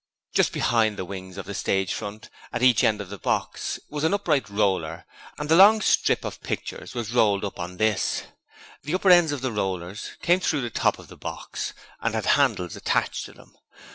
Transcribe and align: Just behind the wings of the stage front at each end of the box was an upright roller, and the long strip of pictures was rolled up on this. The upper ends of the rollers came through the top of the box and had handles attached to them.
Just 0.33 0.51
behind 0.51 0.97
the 0.97 1.05
wings 1.05 1.37
of 1.37 1.45
the 1.45 1.53
stage 1.53 1.93
front 1.93 2.31
at 2.51 2.63
each 2.63 2.83
end 2.83 3.01
of 3.01 3.09
the 3.11 3.19
box 3.19 3.79
was 3.87 4.03
an 4.03 4.15
upright 4.15 4.49
roller, 4.49 5.05
and 5.37 5.47
the 5.47 5.55
long 5.55 5.79
strip 5.79 6.25
of 6.25 6.41
pictures 6.41 6.95
was 6.95 7.13
rolled 7.13 7.45
up 7.45 7.59
on 7.59 7.77
this. 7.77 8.23
The 8.81 8.95
upper 8.95 9.11
ends 9.11 9.31
of 9.31 9.41
the 9.41 9.51
rollers 9.51 10.13
came 10.23 10.39
through 10.39 10.61
the 10.61 10.71
top 10.71 10.97
of 10.97 11.07
the 11.07 11.17
box 11.17 11.75
and 11.99 12.15
had 12.15 12.25
handles 12.25 12.75
attached 12.75 13.25
to 13.25 13.33
them. 13.33 13.55